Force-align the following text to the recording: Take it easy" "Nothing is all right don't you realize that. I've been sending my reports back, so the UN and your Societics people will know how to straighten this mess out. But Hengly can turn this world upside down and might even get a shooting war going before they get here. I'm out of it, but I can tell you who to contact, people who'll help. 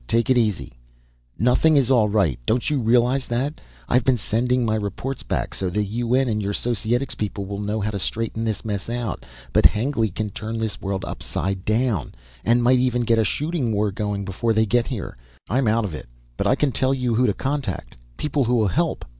Take 0.07 0.31
it 0.31 0.37
easy" 0.39 0.73
"Nothing 1.37 1.77
is 1.77 1.91
all 1.91 2.09
right 2.09 2.39
don't 2.47 2.71
you 2.71 2.79
realize 2.81 3.27
that. 3.27 3.61
I've 3.87 4.03
been 4.03 4.17
sending 4.17 4.65
my 4.65 4.73
reports 4.73 5.21
back, 5.21 5.53
so 5.53 5.69
the 5.69 5.83
UN 5.83 6.27
and 6.27 6.41
your 6.41 6.53
Societics 6.53 7.13
people 7.13 7.45
will 7.45 7.59
know 7.59 7.79
how 7.79 7.91
to 7.91 7.99
straighten 7.99 8.43
this 8.43 8.65
mess 8.65 8.89
out. 8.89 9.23
But 9.53 9.65
Hengly 9.67 10.09
can 10.09 10.31
turn 10.31 10.57
this 10.57 10.81
world 10.81 11.05
upside 11.05 11.65
down 11.65 12.15
and 12.43 12.63
might 12.63 12.79
even 12.79 13.01
get 13.03 13.19
a 13.19 13.23
shooting 13.23 13.71
war 13.71 13.91
going 13.91 14.25
before 14.25 14.53
they 14.53 14.65
get 14.65 14.87
here. 14.87 15.19
I'm 15.51 15.67
out 15.67 15.85
of 15.85 15.93
it, 15.93 16.07
but 16.35 16.47
I 16.47 16.55
can 16.55 16.71
tell 16.71 16.95
you 16.95 17.13
who 17.13 17.27
to 17.27 17.33
contact, 17.35 17.95
people 18.17 18.45
who'll 18.45 18.69
help. 18.69 19.05